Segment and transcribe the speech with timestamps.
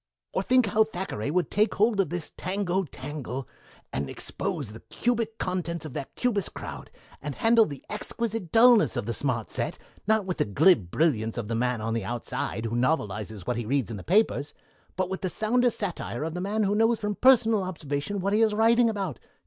[0.33, 3.47] "Or think of how Thackeray would take hold of this tango tangle
[3.93, 6.89] and expose the cubic contents of that Cubist crowd,
[7.21, 9.77] and handle the exquisite dullness of the smart set,
[10.07, 13.65] not with the glib brilliance of the man on the outside, who novelizes what he
[13.67, 14.55] reads in the papers,
[14.95, 18.41] but with the sounder satire of the man who knows from personal observation what he
[18.41, 19.19] is writing about!